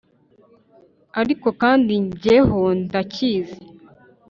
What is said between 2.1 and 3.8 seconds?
jyeho ndacyizi